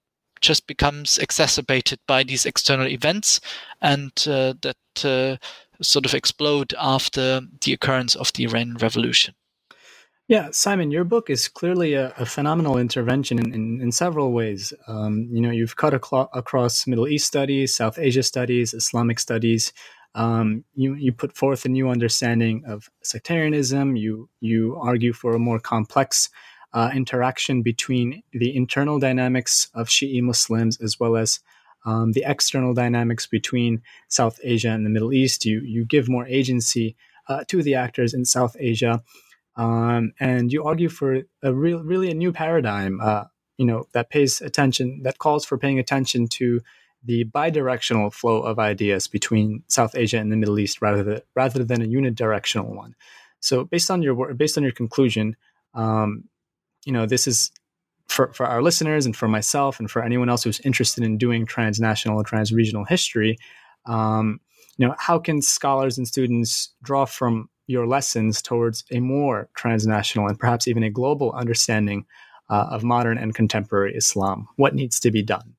[0.41, 3.41] just becomes exacerbated by these external events,
[3.81, 5.37] and uh, that uh,
[5.81, 9.35] sort of explode after the occurrence of the Iranian Revolution.
[10.27, 14.73] Yeah, Simon, your book is clearly a, a phenomenal intervention in, in, in several ways.
[14.87, 19.71] Um, you know, you've cut aclo- across Middle East studies, South Asia studies, Islamic studies.
[20.15, 23.97] Um, you, you put forth a new understanding of sectarianism.
[23.97, 26.31] You, you argue for a more complex
[26.73, 31.39] uh, interaction between the internal dynamics of Shi'i Muslims as well as
[31.85, 35.45] um, the external dynamics between South Asia and the Middle East.
[35.45, 36.95] You, you give more agency
[37.29, 39.03] uh, to the actors in South Asia.
[39.55, 43.25] Um, and you argue for a real, really a new paradigm, uh,
[43.57, 46.59] you know, that pays attention, that calls for paying attention to
[47.03, 51.63] the bidirectional flow of ideas between South Asia and the Middle East rather than, rather
[51.63, 52.95] than a unidirectional one.
[53.39, 55.35] So, based on your based on your conclusion,
[55.73, 56.23] um,
[56.83, 57.51] you know this is
[58.07, 61.45] for, for our listeners and for myself and for anyone else who's interested in doing
[61.45, 63.37] transnational or transregional history.
[63.85, 64.39] Um,
[64.77, 70.27] you know, how can scholars and students draw from your lessons towards a more transnational
[70.27, 72.05] and perhaps even a global understanding
[72.49, 74.47] uh, of modern and contemporary Islam?
[74.55, 75.55] What needs to be done?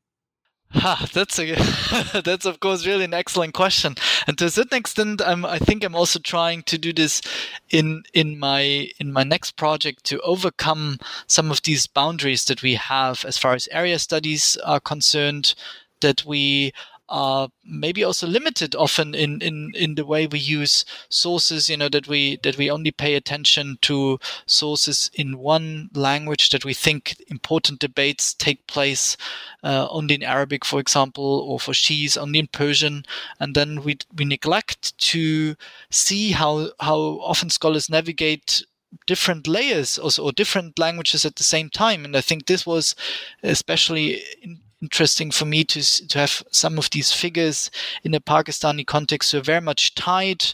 [0.73, 1.55] Ha, that's a
[2.25, 3.95] that's of course really an excellent question,
[4.27, 7.23] and to a certain extent, I'm, I think I'm also trying to do this
[7.71, 10.99] in in my in my next project to overcome
[11.29, 15.55] some of these boundaries that we have as far as area studies are concerned.
[16.01, 16.73] That we
[17.09, 21.89] are maybe also limited often in, in, in the way we use sources, you know,
[21.89, 27.17] that we that we only pay attention to sources in one language that we think
[27.29, 29.17] important debates take place
[29.63, 33.05] uh, only in Arabic, for example, or for Shi'is only in Persian,
[33.41, 35.55] and then we we neglect to
[35.91, 38.65] see how how often scholars navigate
[39.07, 42.05] different layers also, or different languages at the same time.
[42.05, 42.95] And I think this was
[43.43, 47.71] especially in, interesting for me to to have some of these figures.
[48.05, 50.45] In a Pakistani context who are very much tied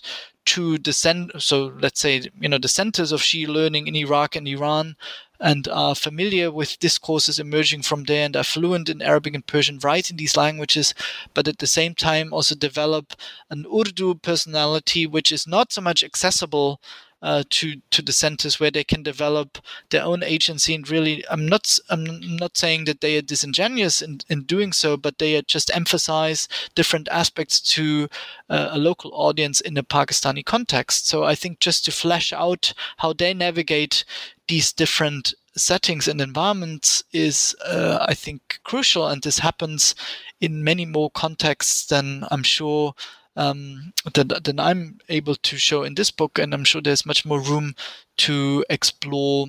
[0.45, 4.35] to the cent- so let's say you know the centers of Shia learning in Iraq
[4.37, 4.97] and Iran
[5.43, 9.81] and are familiar with discourses emerging from there and are fluent in Arabic and Persian,
[9.83, 10.95] write in these languages,
[11.35, 13.14] but at the same time also develop
[13.51, 16.81] an Urdu personality which is not so much accessible
[17.23, 19.59] uh, to to the centers where they can develop
[19.91, 24.20] their own agency and really I'm not I'm not saying that they are disingenuous in,
[24.29, 28.09] in doing so but they just emphasize different aspects to
[28.51, 31.09] uh, a local audience in a Pakistani context.
[31.09, 34.05] So I think just to flesh out how they navigate
[34.49, 39.95] these different settings and environments is uh, I think crucial and this happens
[40.41, 42.95] in many more contexts than I'm sure
[43.37, 46.39] um, than, than I'm able to show in this book.
[46.39, 47.74] And I'm sure there's much more room
[48.18, 49.47] to explore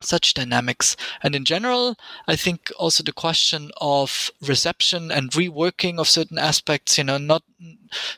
[0.00, 0.96] such dynamics.
[1.22, 1.96] And in general,
[2.28, 7.42] I think also the question of reception and reworking of certain aspects, you know, not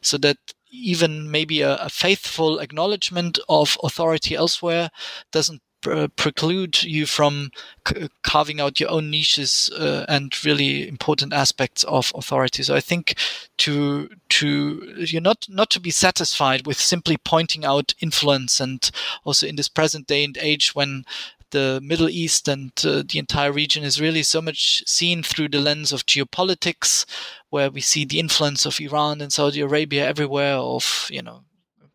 [0.01, 0.39] so that
[0.71, 4.91] even maybe a, a faithful acknowledgement of authority elsewhere
[5.33, 7.51] doesn't preclude you from
[7.87, 12.63] c- carving out your own niches uh, and really important aspects of authority.
[12.63, 13.15] So I think
[13.59, 18.91] to to you're not not to be satisfied with simply pointing out influence, and
[19.25, 21.05] also in this present day and age when
[21.51, 25.61] the Middle East and uh, the entire region is really so much seen through the
[25.61, 27.07] lens of geopolitics,
[27.51, 31.45] where we see the influence of Iran and Saudi Arabia everywhere, of you know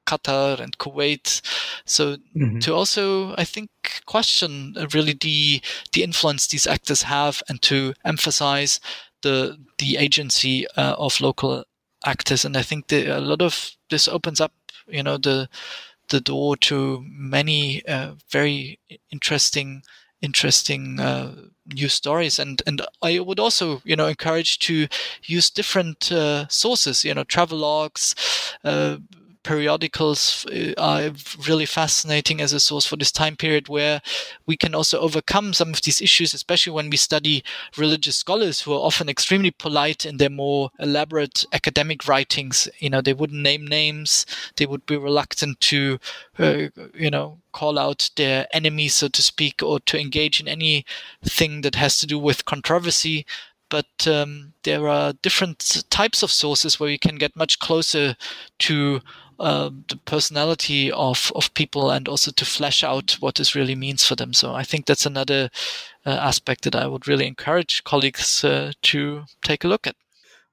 [0.06, 1.42] Qatar and Kuwait.
[1.86, 2.60] So mm-hmm.
[2.60, 3.70] to also, I think,
[4.06, 5.62] question really the
[5.94, 8.80] the influence these actors have, and to emphasize
[9.22, 11.66] the the agency uh, of local
[12.06, 12.46] actors.
[12.46, 14.54] And I think the, a lot of this opens up,
[14.88, 15.50] you know, the
[16.10, 18.80] the door to many uh, very
[19.12, 19.84] interesting
[20.22, 21.36] interesting uh,
[21.74, 24.88] news stories and and I would also you know encourage to
[25.24, 28.16] use different uh, sources you know travel logs
[28.64, 28.98] uh,
[29.44, 31.12] periodicals uh, are
[31.48, 34.02] really fascinating as a source for this time period where
[34.46, 37.44] we can also overcome some of these issues, especially when we study
[37.78, 42.68] religious scholars who are often extremely polite in their more elaborate academic writings.
[42.80, 44.26] You know, they wouldn't name names.
[44.56, 46.00] They would be reluctant to,
[46.40, 51.62] uh, you know, call out their enemies, so to speak, or to engage in anything
[51.62, 53.26] that has to do with controversy
[53.74, 58.16] but um, there are different types of sources where you can get much closer
[58.60, 59.02] to
[59.40, 64.04] uh, the personality of, of people and also to flesh out what this really means
[64.04, 64.34] for them.
[64.34, 65.50] So I think that's another
[66.06, 69.96] uh, aspect that I would really encourage colleagues uh, to take a look at.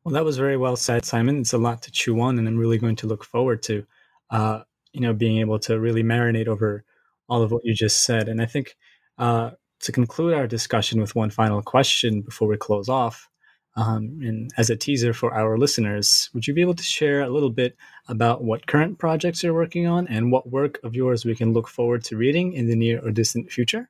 [0.04, 1.40] Well, that was very well said, Simon.
[1.40, 3.84] It's a lot to chew on, and I'm really going to look forward to,
[4.30, 4.60] uh,
[4.92, 6.84] you know, being able to really marinate over
[7.28, 8.28] all of what you just said.
[8.28, 8.76] And I think
[9.18, 9.50] uh,
[9.80, 13.29] to conclude our discussion with one final question before we close off,
[13.76, 17.30] um, and as a teaser for our listeners, would you be able to share a
[17.30, 17.76] little bit
[18.08, 21.68] about what current projects you're working on and what work of yours we can look
[21.68, 23.88] forward to reading in the near or distant future?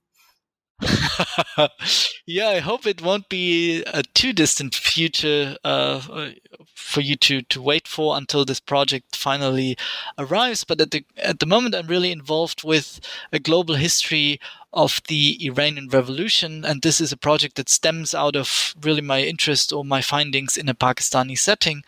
[2.26, 6.30] yeah, I hope it won't be a too distant future uh,
[6.74, 9.76] for you to, to wait for until this project finally
[10.18, 10.64] arrives.
[10.64, 13.00] But at the at the moment, I'm really involved with
[13.32, 14.40] a global history
[14.72, 19.22] of the Iranian Revolution, and this is a project that stems out of really my
[19.22, 21.82] interest or my findings in a Pakistani setting.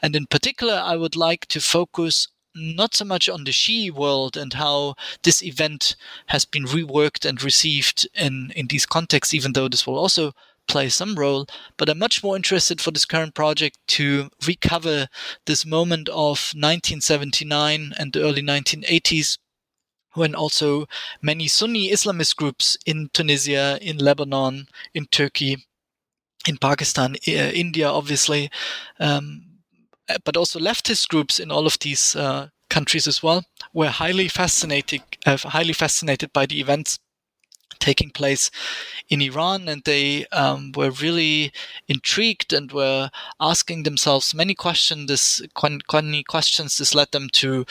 [0.00, 4.36] And in particular, I would like to focus not so much on the Shi'i world
[4.36, 5.96] and how this event
[6.26, 10.32] has been reworked and received in, in these contexts, even though this will also
[10.68, 11.46] play some role,
[11.76, 15.08] but I'm much more interested for this current project to recover
[15.46, 19.38] this moment of 1979 and the early 1980s
[20.12, 20.86] when also
[21.22, 25.66] many Sunni Islamist groups in Tunisia, in Lebanon, in Turkey,
[26.46, 28.50] in Pakistan, uh, India, obviously,
[29.00, 29.44] um,
[30.24, 35.02] but also leftist groups in all of these uh, countries as well were highly fascinated,
[35.26, 36.98] uh, highly fascinated by the events
[37.78, 38.50] taking place
[39.08, 41.52] in Iran, and they um, were really
[41.86, 45.06] intrigued and were asking themselves many questions.
[45.06, 45.42] This
[45.94, 46.78] many questions.
[46.78, 47.64] This led them to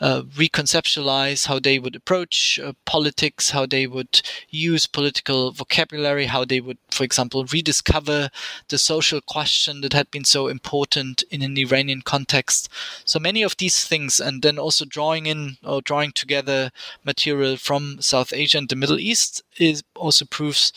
[0.00, 6.44] uh, reconceptualize how they would approach uh, politics, how they would use political vocabulary, how
[6.44, 8.30] they would, for example, rediscover
[8.68, 12.68] the social question that had been so important in an Iranian context.
[13.04, 16.70] So many of these things, and then also drawing in or drawing together
[17.04, 20.72] material from South Asia and the Middle East is also proves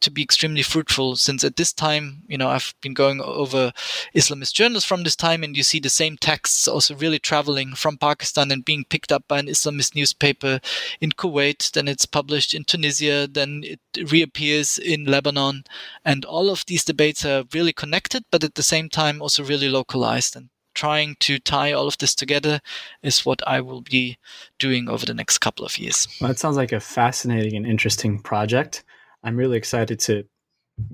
[0.00, 3.72] to be extremely fruitful since at this time, you know, I've been going over
[4.14, 7.98] Islamist journals from this time and you see the same texts also really traveling from
[7.98, 10.60] Pakistan and being picked up by an Islamist newspaper
[11.00, 13.80] in Kuwait, then it's published in Tunisia, then it
[14.10, 15.64] reappears in Lebanon.
[16.04, 19.68] And all of these debates are really connected, but at the same time also really
[19.68, 20.36] localized.
[20.36, 22.60] And trying to tie all of this together
[23.02, 24.16] is what I will be
[24.60, 26.06] doing over the next couple of years.
[26.20, 28.84] Well, that sounds like a fascinating and interesting project.
[29.22, 30.24] I'm really excited to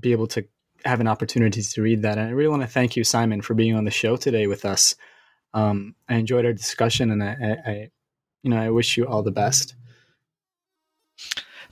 [0.01, 0.45] be able to
[0.85, 2.19] have an opportunity to read that.
[2.19, 4.65] And I really want to thank you, Simon, for being on the show today with
[4.65, 4.95] us.
[5.53, 7.91] Um, I enjoyed our discussion, and I, I,
[8.43, 9.75] you know, I wish you all the best.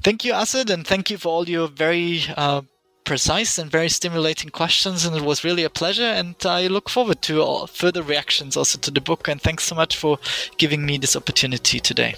[0.03, 2.63] Thank you, Asad, and thank you for all your very uh,
[3.05, 5.05] precise and very stimulating questions.
[5.05, 6.03] And it was really a pleasure.
[6.03, 9.29] And I look forward to further reactions also to the book.
[9.29, 10.19] And thanks so much for
[10.59, 12.15] giving me this opportunity today.